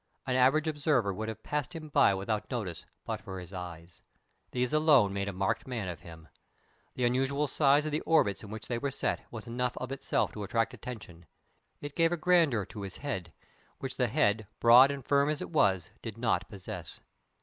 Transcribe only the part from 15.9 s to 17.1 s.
did not possess.